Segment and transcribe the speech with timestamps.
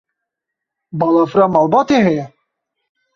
[0.99, 2.25] Balafira malbatê heye?